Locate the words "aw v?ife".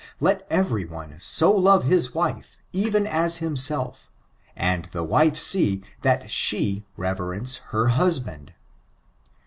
1.85-2.57